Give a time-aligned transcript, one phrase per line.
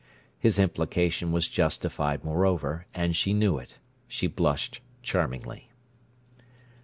[0.39, 3.77] His implication was justified, moreover, and she knew it.
[4.07, 5.69] She blushed charmingly.